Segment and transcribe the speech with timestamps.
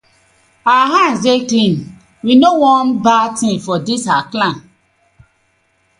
[0.65, 4.55] Our hands dey clean, we no wan bad tinz for dis our clan.